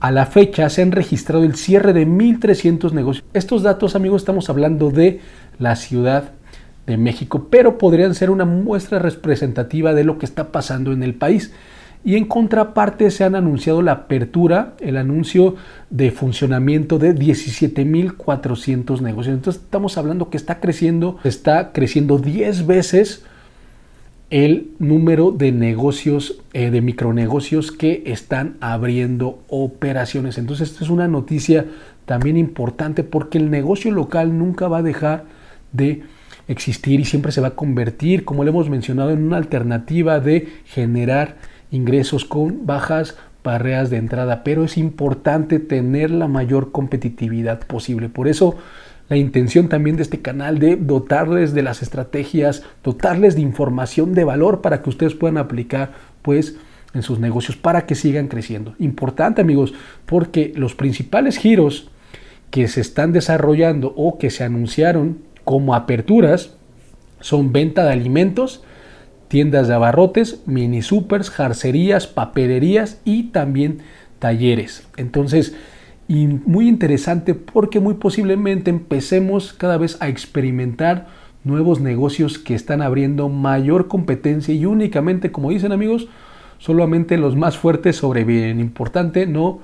a 0.00 0.10
la 0.10 0.26
fecha 0.26 0.68
se 0.68 0.82
han 0.82 0.90
registrado 0.90 1.44
el 1.44 1.54
cierre 1.54 1.92
de 1.92 2.06
1.300 2.06 2.92
negocios. 2.92 3.24
Estos 3.34 3.62
datos, 3.62 3.94
amigos, 3.94 4.22
estamos 4.22 4.50
hablando 4.50 4.90
de 4.90 5.20
la 5.58 5.76
Ciudad 5.76 6.32
de 6.86 6.96
México, 6.96 7.48
pero 7.50 7.78
podrían 7.78 8.14
ser 8.14 8.30
una 8.30 8.44
muestra 8.44 8.98
representativa 8.98 9.94
de 9.94 10.04
lo 10.04 10.18
que 10.18 10.26
está 10.26 10.52
pasando 10.52 10.92
en 10.92 11.02
el 11.02 11.14
país. 11.14 11.52
Y 12.04 12.16
en 12.16 12.24
contraparte 12.24 13.10
se 13.12 13.22
han 13.22 13.36
anunciado 13.36 13.80
la 13.80 13.92
apertura, 13.92 14.74
el 14.80 14.96
anuncio 14.96 15.54
de 15.90 16.10
funcionamiento 16.10 16.98
de 16.98 17.14
17.400 17.14 19.00
negocios. 19.00 19.34
Entonces 19.36 19.62
estamos 19.62 19.96
hablando 19.98 20.28
que 20.28 20.36
está 20.36 20.58
creciendo, 20.58 21.18
está 21.22 21.72
creciendo 21.72 22.18
10 22.18 22.66
veces 22.66 23.24
el 24.32 24.70
número 24.78 25.30
de 25.30 25.52
negocios, 25.52 26.40
eh, 26.54 26.70
de 26.70 26.80
micronegocios 26.80 27.70
que 27.70 28.02
están 28.06 28.56
abriendo 28.60 29.42
operaciones. 29.48 30.38
Entonces, 30.38 30.70
esta 30.70 30.84
es 30.84 30.90
una 30.90 31.06
noticia 31.06 31.66
también 32.06 32.38
importante 32.38 33.04
porque 33.04 33.36
el 33.36 33.50
negocio 33.50 33.90
local 33.90 34.38
nunca 34.38 34.68
va 34.68 34.78
a 34.78 34.82
dejar 34.82 35.26
de 35.72 36.02
existir 36.48 37.00
y 37.00 37.04
siempre 37.04 37.32
se 37.32 37.40
va 37.40 37.48
a 37.48 37.56
convertir, 37.56 38.24
como 38.24 38.44
le 38.44 38.50
hemos 38.50 38.68
mencionado, 38.68 39.10
en 39.10 39.22
una 39.22 39.36
alternativa 39.36 40.20
de 40.20 40.48
generar 40.64 41.36
ingresos 41.70 42.24
con 42.24 42.66
bajas 42.66 43.16
barreras 43.42 43.90
de 43.90 43.96
entrada, 43.96 44.44
pero 44.44 44.64
es 44.64 44.76
importante 44.76 45.58
tener 45.58 46.10
la 46.10 46.28
mayor 46.28 46.70
competitividad 46.70 47.66
posible. 47.66 48.08
Por 48.08 48.28
eso 48.28 48.56
la 49.08 49.16
intención 49.16 49.68
también 49.68 49.96
de 49.96 50.02
este 50.02 50.22
canal 50.22 50.58
de 50.58 50.76
dotarles 50.76 51.52
de 51.54 51.62
las 51.62 51.82
estrategias, 51.82 52.62
dotarles 52.84 53.34
de 53.34 53.42
información 53.42 54.14
de 54.14 54.24
valor 54.24 54.60
para 54.60 54.82
que 54.82 54.90
ustedes 54.90 55.14
puedan 55.14 55.38
aplicar 55.38 55.92
pues 56.22 56.56
en 56.94 57.02
sus 57.02 57.18
negocios 57.18 57.56
para 57.56 57.86
que 57.86 57.94
sigan 57.94 58.28
creciendo. 58.28 58.74
Importante 58.78 59.40
amigos, 59.40 59.74
porque 60.06 60.52
los 60.56 60.74
principales 60.74 61.36
giros 61.38 61.90
que 62.50 62.68
se 62.68 62.80
están 62.80 63.12
desarrollando 63.12 63.92
o 63.96 64.18
que 64.18 64.30
se 64.30 64.44
anunciaron 64.44 65.18
como 65.44 65.74
aperturas 65.74 66.56
son 67.20 67.52
venta 67.52 67.84
de 67.84 67.92
alimentos, 67.92 68.62
tiendas 69.28 69.68
de 69.68 69.74
abarrotes, 69.74 70.42
mini 70.46 70.82
supers, 70.82 71.30
jarcerías, 71.30 72.06
papelerías 72.06 73.00
y 73.04 73.24
también 73.24 73.78
talleres. 74.18 74.86
Entonces, 74.96 75.54
y 76.08 76.26
muy 76.26 76.68
interesante 76.68 77.34
porque 77.34 77.80
muy 77.80 77.94
posiblemente 77.94 78.70
empecemos 78.70 79.52
cada 79.52 79.78
vez 79.78 79.96
a 80.00 80.08
experimentar 80.08 81.06
nuevos 81.44 81.80
negocios 81.80 82.38
que 82.38 82.54
están 82.54 82.82
abriendo 82.82 83.28
mayor 83.28 83.88
competencia 83.88 84.54
y 84.54 84.66
únicamente, 84.66 85.32
como 85.32 85.50
dicen 85.50 85.72
amigos, 85.72 86.08
solamente 86.58 87.16
los 87.16 87.34
más 87.36 87.56
fuertes 87.56 87.96
sobreviven. 87.96 88.60
Importante 88.60 89.26
no, 89.26 89.60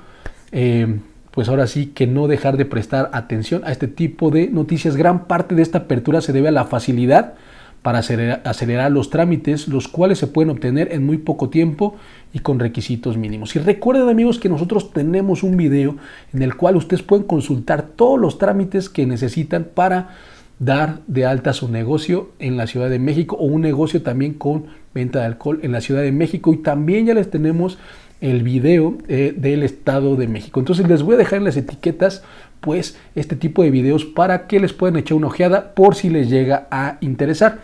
eh, 0.50 0.98
pues 1.30 1.48
ahora 1.48 1.66
sí 1.66 1.86
que 1.86 2.06
no 2.06 2.28
dejar 2.28 2.56
de 2.56 2.64
prestar 2.64 3.10
atención 3.12 3.62
a 3.64 3.72
este 3.72 3.88
tipo 3.88 4.30
de 4.30 4.48
noticias. 4.48 4.96
Gran 4.96 5.26
parte 5.26 5.54
de 5.54 5.62
esta 5.62 5.78
apertura 5.78 6.20
se 6.20 6.32
debe 6.32 6.48
a 6.48 6.52
la 6.52 6.64
facilidad 6.64 7.34
para 7.82 8.00
acelerar, 8.00 8.90
los 8.90 9.08
trámites, 9.08 9.68
los 9.68 9.88
cuales 9.88 10.18
se 10.18 10.26
pueden 10.26 10.50
obtener 10.50 10.92
en 10.92 11.06
muy 11.06 11.18
poco 11.18 11.48
tiempo 11.48 11.96
y 12.32 12.40
con 12.40 12.58
requisitos 12.58 13.16
mínimos. 13.16 13.54
Y 13.56 13.60
recuerden 13.60 14.08
amigos 14.08 14.38
que 14.38 14.48
nosotros 14.48 14.92
tenemos 14.92 15.42
un 15.42 15.56
video 15.56 15.96
en 16.32 16.42
el 16.42 16.56
cual 16.56 16.76
ustedes 16.76 17.02
pueden 17.02 17.24
consultar 17.24 17.82
todos 17.82 18.18
los 18.18 18.38
trámites 18.38 18.88
que 18.88 19.06
necesitan 19.06 19.68
para 19.74 20.16
dar 20.58 21.00
de 21.06 21.24
alta 21.24 21.52
su 21.52 21.68
negocio 21.68 22.30
en 22.40 22.56
la 22.56 22.66
Ciudad 22.66 22.90
de 22.90 22.98
México 22.98 23.36
o 23.36 23.44
un 23.44 23.62
negocio 23.62 24.02
también 24.02 24.34
con 24.34 24.66
venta 24.92 25.20
de 25.20 25.26
alcohol 25.26 25.60
en 25.62 25.70
la 25.70 25.80
Ciudad 25.80 26.02
de 26.02 26.10
México 26.10 26.52
y 26.52 26.56
también 26.56 27.06
ya 27.06 27.14
les 27.14 27.30
tenemos 27.30 27.78
el 28.20 28.42
video 28.42 28.98
eh, 29.08 29.34
del 29.36 29.62
Estado 29.62 30.16
de 30.16 30.28
México. 30.28 30.60
Entonces 30.60 30.88
les 30.88 31.02
voy 31.02 31.14
a 31.14 31.18
dejar 31.18 31.38
en 31.38 31.44
las 31.44 31.56
etiquetas 31.56 32.22
pues 32.60 32.98
este 33.14 33.36
tipo 33.36 33.62
de 33.62 33.70
videos 33.70 34.04
para 34.04 34.46
que 34.46 34.60
les 34.60 34.72
puedan 34.72 34.96
echar 34.96 35.16
una 35.16 35.28
ojeada 35.28 35.74
por 35.74 35.94
si 35.94 36.10
les 36.10 36.28
llega 36.28 36.66
a 36.70 36.98
interesar. 37.00 37.60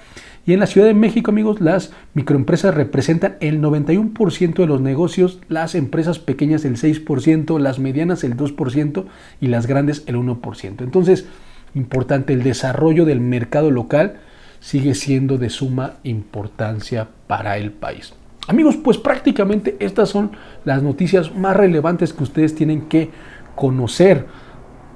Y 0.47 0.53
en 0.53 0.61
la 0.61 0.67
Ciudad 0.67 0.87
de 0.87 0.95
México, 0.95 1.31
amigos, 1.31 1.61
las 1.63 1.93
microempresas 2.13 2.75
representan 2.75 3.37
el 3.41 3.63
91% 3.63 4.55
de 4.55 4.67
los 4.67 4.81
negocios, 4.83 5.41
las 5.49 5.75
empresas 5.75 6.19
pequeñas 6.19 6.67
el 6.67 6.77
6%, 6.77 7.59
las 7.59 7.79
medianas 7.79 8.25
el 8.25 8.37
2% 8.37 9.07
y 9.41 9.47
las 9.47 9.67
grandes 9.67 10.05
el 10.07 10.17
1%. 10.17 10.83
Entonces, 10.83 11.27
importante, 11.75 12.35
el 12.35 12.43
desarrollo 12.43 13.07
del 13.07 13.21
mercado 13.21 13.71
local 13.71 14.17
sigue 14.61 14.95
siendo 14.95 15.39
de 15.39 15.49
suma 15.49 15.95
importancia 16.05 17.09
para 17.27 17.57
el 17.57 17.73
país. 17.73 18.13
Amigos, 18.47 18.77
pues 18.77 18.99
prácticamente 18.99 19.77
estas 19.81 20.11
son 20.11 20.33
las 20.65 20.83
noticias 20.83 21.35
más 21.35 21.57
relevantes 21.57 22.13
que 22.13 22.23
ustedes 22.23 22.55
tienen 22.55 22.83
que 22.83 23.11
conocer 23.55 24.27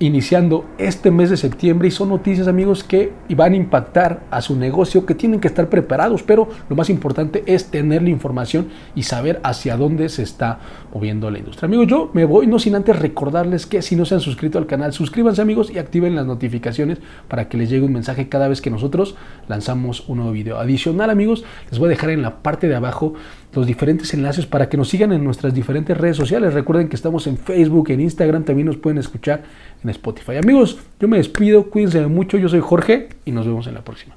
iniciando 0.01 0.65
este 0.79 1.11
mes 1.11 1.31
de 1.31 1.37
septiembre 1.37 1.89
y 1.89 1.91
son 1.91 2.11
noticias 2.11 2.47
amigos 2.47 2.85
que 2.85 3.13
van 3.31 3.53
a 3.53 3.57
impactar 3.57 4.23
a 4.31 4.41
su 4.41 4.57
negocio 4.57 5.05
que 5.05 5.15
tienen 5.15 5.41
que 5.41 5.49
estar 5.49 5.69
preparados 5.69 6.23
pero 6.23 6.49
lo 6.69 6.77
más 6.77 6.89
importante 6.89 7.43
es 7.47 7.71
tener 7.71 8.03
la 8.03 8.11
información 8.11 8.69
y 8.95 9.03
saber 9.03 9.41
hacia 9.43 9.77
dónde 9.77 10.09
se 10.09 10.23
está 10.23 10.61
moviendo 10.95 11.31
la 11.31 11.39
industria. 11.39 11.67
Amigos 11.67 11.89
yo 11.89 12.11
me 12.13 12.25
voy 12.25 12.47
no 12.47 12.59
sin 12.59 12.77
antes 12.77 12.99
recordarles 12.99 13.67
que 13.67 13.83
si 13.83 13.97
no 13.97 14.05
se 14.05 14.15
han 14.15 14.21
suscrito 14.21 14.59
al 14.59 14.67
canal 14.67 14.93
suscríbanse 14.93 15.43
amigos 15.43 15.71
y 15.71 15.79
activen 15.79 16.15
las 16.15 16.27
notificaciones 16.27 16.99
para 17.27 17.49
que 17.49 17.59
les 17.59 17.69
llegue 17.69 17.85
un 17.85 17.93
mensaje 17.93 18.29
cada 18.29 18.49
vez 18.49 18.61
que 18.61 18.71
nosotros 18.71 19.17
lanzamos 19.49 20.09
un 20.09 20.19
nuevo 20.19 20.33
video. 20.33 20.59
Adicional 20.59 21.11
amigos 21.11 21.45
les 21.71 21.79
voy 21.79 21.87
a 21.87 21.91
dejar 21.91 22.11
en 22.11 22.23
la 22.23 22.43
parte 22.43 22.69
de 22.69 22.77
abajo 22.77 23.15
los 23.55 23.67
diferentes 23.67 24.13
enlaces 24.15 24.47
para 24.47 24.69
que 24.69 24.77
nos 24.77 24.89
sigan 24.89 25.13
en 25.13 25.25
nuestras 25.25 25.55
diferentes 25.55 25.97
redes 25.97 26.17
sociales. 26.17 26.55
Recuerden 26.55 26.89
que 26.89 26.97
estamos 26.97 27.27
en 27.27 27.39
Facebook 27.39 27.91
en 27.91 28.01
Instagram 28.01 28.45
también 28.45 28.67
nos 28.67 28.77
pueden 28.77 28.99
escuchar 28.99 29.43
en 29.83 29.88
Spotify. 29.91 30.37
Amigos, 30.37 30.79
yo 31.01 31.09
me 31.09 31.19
despido, 31.19 31.71
cuídense 31.71 32.07
mucho, 32.07 32.39
yo 32.39 32.49
soy 32.49 32.61
Jorge 32.61 33.09
y 33.25 33.33
nos 33.33 33.47
vemos 33.47 33.67
en 33.67 33.75
la 33.75 33.85
próxima. 33.85 34.15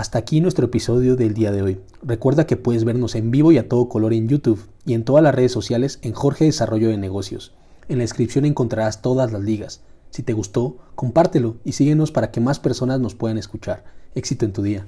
Hasta 0.00 0.18
aquí 0.18 0.40
nuestro 0.40 0.64
episodio 0.64 1.14
del 1.14 1.34
día 1.34 1.52
de 1.52 1.60
hoy. 1.60 1.80
Recuerda 2.02 2.46
que 2.46 2.56
puedes 2.56 2.84
vernos 2.84 3.14
en 3.14 3.30
vivo 3.30 3.52
y 3.52 3.58
a 3.58 3.68
todo 3.68 3.90
color 3.90 4.14
en 4.14 4.28
YouTube 4.28 4.66
y 4.86 4.94
en 4.94 5.04
todas 5.04 5.22
las 5.22 5.34
redes 5.34 5.52
sociales 5.52 5.98
en 6.00 6.14
Jorge 6.14 6.46
Desarrollo 6.46 6.88
de 6.88 6.96
Negocios. 6.96 7.52
En 7.90 7.98
la 7.98 8.04
descripción 8.04 8.44
encontrarás 8.44 9.02
todas 9.02 9.32
las 9.32 9.42
ligas. 9.42 9.80
Si 10.10 10.22
te 10.22 10.32
gustó, 10.32 10.76
compártelo 10.94 11.56
y 11.64 11.72
síguenos 11.72 12.12
para 12.12 12.30
que 12.30 12.40
más 12.40 12.60
personas 12.60 13.00
nos 13.00 13.16
puedan 13.16 13.36
escuchar. 13.36 13.82
Éxito 14.14 14.44
en 14.44 14.52
tu 14.52 14.62
día. 14.62 14.86